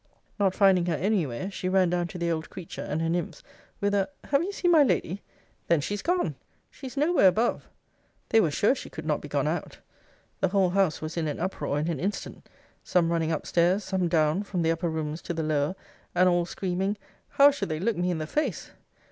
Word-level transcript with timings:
'Not 0.39 0.55
finding 0.55 0.87
her 0.87 0.95
any 0.95 1.27
where, 1.27 1.51
she 1.51 1.69
ran 1.69 1.91
down 1.91 2.07
to 2.07 2.17
the 2.17 2.31
old 2.31 2.49
creature, 2.49 2.81
and 2.81 3.03
her 3.03 3.07
nymphs, 3.09 3.43
with 3.79 3.93
a 3.93 4.09
Have 4.23 4.41
you 4.41 4.51
seen 4.51 4.71
my 4.71 4.81
lady? 4.81 5.21
Then 5.67 5.79
she's 5.79 6.01
gone! 6.01 6.33
She's 6.71 6.97
no 6.97 7.13
where 7.13 7.27
above! 7.27 7.69
'They 8.29 8.41
were 8.41 8.49
sure 8.49 8.73
she 8.73 8.89
could 8.89 9.05
not 9.05 9.21
be 9.21 9.27
gone 9.27 9.47
out. 9.47 9.77
'The 10.39 10.47
whole 10.47 10.71
house 10.71 11.03
was 11.03 11.17
in 11.17 11.27
an 11.27 11.39
uproar 11.39 11.77
in 11.77 11.87
an 11.87 11.99
instant; 11.99 12.49
some 12.83 13.11
running 13.11 13.31
up 13.31 13.45
stairs, 13.45 13.83
some 13.83 14.07
down, 14.07 14.41
from 14.41 14.63
the 14.63 14.71
upper 14.71 14.89
rooms 14.89 15.21
to 15.21 15.35
the 15.35 15.43
lower; 15.43 15.75
and 16.15 16.27
all 16.27 16.47
screaming, 16.47 16.97
How 17.29 17.51
should 17.51 17.69
they 17.69 17.79
look 17.79 17.95
me 17.95 18.09
in 18.09 18.17
the 18.17 18.25
face! 18.25 18.71